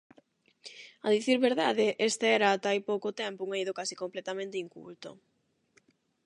[1.05, 5.09] A dicir verdade, este era ata hai pouco tempo un eido case completamente inculto.